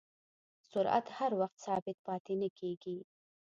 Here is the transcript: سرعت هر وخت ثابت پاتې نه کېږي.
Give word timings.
سرعت 0.71 1.07
هر 1.17 1.31
وخت 1.41 1.57
ثابت 1.65 1.97
پاتې 2.07 2.33
نه 2.41 2.49
کېږي. 2.59 2.97